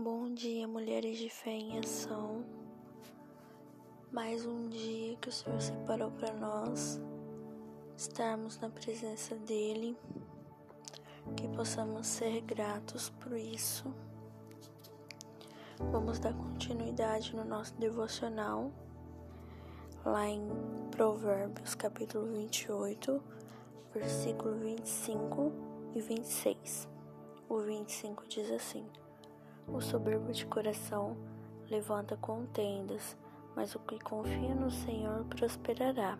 [0.00, 2.44] Bom dia, mulheres de fé em ação.
[4.12, 7.00] Mais um dia que o Senhor separou para nós
[7.96, 9.98] estarmos na presença dEle,
[11.36, 13.92] que possamos ser gratos por isso.
[15.90, 18.70] Vamos dar continuidade no nosso devocional,
[20.04, 20.48] lá em
[20.92, 23.20] Provérbios, capítulo 28,
[23.92, 25.52] versículo 25
[25.96, 26.88] e 26.
[27.48, 28.86] O 25 diz assim.
[29.72, 31.16] O soberbo de coração
[31.70, 33.16] levanta contendas,
[33.54, 36.18] mas o que confia no Senhor prosperará.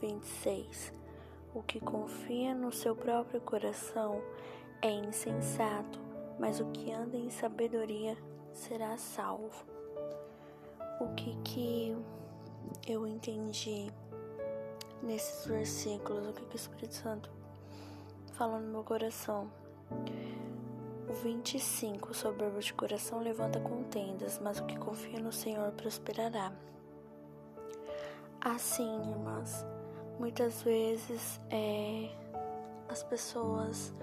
[0.00, 0.92] 26.
[1.54, 4.20] O que confia no seu próprio coração
[4.82, 5.98] é insensato,
[6.38, 8.16] mas o que anda em sabedoria
[8.52, 9.64] será salvo.
[11.00, 11.96] O que que
[12.86, 13.90] eu entendi
[15.02, 16.28] nesses versículos?
[16.28, 17.30] O que, que o Espírito Santo
[18.32, 19.50] falou no meu coração?
[21.08, 26.52] O 25, soberbo de coração levanta contendas, mas o que confia no Senhor prosperará.
[28.40, 29.64] Assim, irmãs,
[30.18, 32.08] muitas vezes é,
[32.88, 33.94] as pessoas,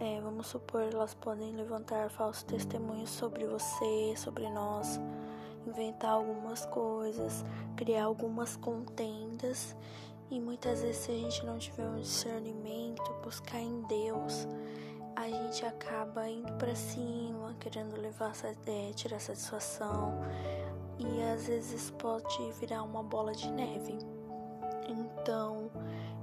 [0.00, 4.98] é, vamos supor, elas podem levantar falsos testemunhos sobre você, sobre nós,
[5.66, 7.44] inventar algumas coisas,
[7.76, 9.76] criar algumas contendas.
[10.30, 14.48] E muitas vezes, se a gente não tiver um discernimento, buscar em Deus,
[15.16, 18.32] a gente acaba indo para cima, querendo levar,
[18.66, 20.20] é, tirar satisfação
[20.98, 23.98] e às vezes pode virar uma bola de neve.
[24.88, 25.70] Então,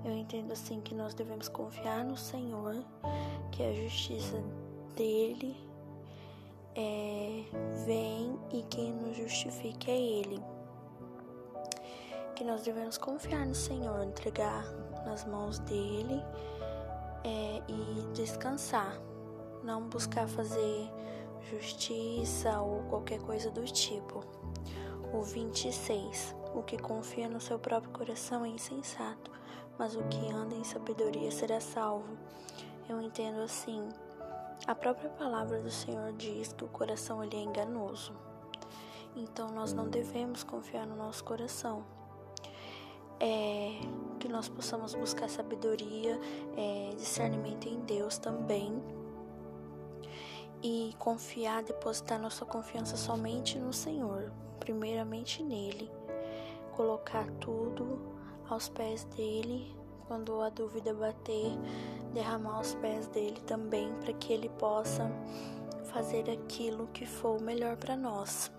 [0.05, 2.75] eu entendo assim que nós devemos confiar no Senhor,
[3.51, 4.41] que a justiça
[4.95, 5.57] dele
[6.75, 7.43] é,
[7.85, 10.39] vem e quem nos justifica é Ele.
[12.35, 14.65] Que nós devemos confiar no Senhor, entregar
[15.05, 16.23] nas mãos dele
[17.23, 18.99] é, e descansar,
[19.63, 20.89] não buscar fazer
[21.49, 24.23] justiça ou qualquer coisa do tipo.
[25.13, 26.35] O 26.
[26.55, 29.31] O que confia no seu próprio coração é insensato,
[29.77, 32.17] mas o que anda em sabedoria será salvo.
[32.87, 33.89] Eu entendo assim.
[34.65, 38.13] A própria palavra do Senhor diz que o coração ele é enganoso.
[39.15, 41.83] Então nós não devemos confiar no nosso coração
[43.19, 43.79] é,
[44.23, 46.17] que nós possamos buscar sabedoria,
[46.55, 48.81] é, discernimento em Deus também
[50.63, 55.91] e confiar, depositar nossa confiança somente no Senhor, primeiramente nele,
[56.71, 57.99] colocar tudo
[58.47, 59.75] aos pés dele.
[60.07, 61.57] Quando a dúvida bater,
[62.13, 65.11] derramar aos pés dele também, para que ele possa
[65.91, 68.49] fazer aquilo que for melhor para nós.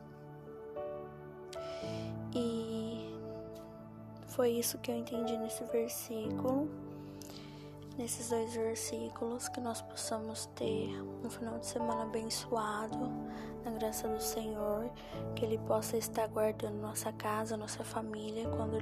[2.35, 2.64] E
[4.35, 6.69] foi isso que eu entendi nesse versículo,
[7.97, 10.91] nesses dois versículos, que nós possamos ter
[11.25, 13.13] um final de semana abençoado,
[13.65, 14.91] na graça do Senhor,
[15.37, 18.79] que Ele possa estar guardando nossa casa, nossa família, quando,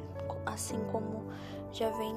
[0.47, 1.31] assim como
[1.71, 2.15] já vem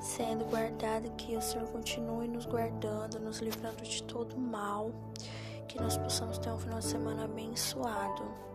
[0.00, 4.92] sendo guardado, que o Senhor continue nos guardando, nos livrando de todo mal,
[5.66, 8.47] que nós possamos ter um final de semana abençoado.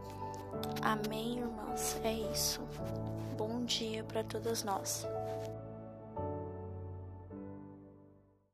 [0.82, 1.98] Amém, irmãos?
[2.04, 2.62] É isso.
[3.38, 5.08] Bom dia para todas nós.